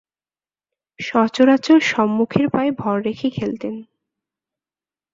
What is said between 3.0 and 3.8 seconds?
রেখে খেলতেন।